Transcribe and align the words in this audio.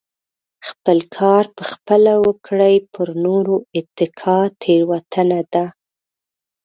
خپل 0.67 0.97
کار 1.17 1.43
په 1.55 1.63
خپله 1.71 2.13
وکړئ 2.25 2.75
پر 2.93 3.07
نورو 3.25 3.55
اتکا 3.77 4.39
تيروتنه 4.61 5.41
ده. 5.53 5.65